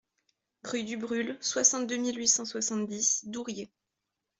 Rue 0.63 0.81
Dubrulle, 0.83 1.37
soixante-deux 1.41 1.97
mille 1.97 2.17
huit 2.17 2.27
cent 2.27 2.43
soixante-dix 2.43 3.23
Douriez 3.27 3.69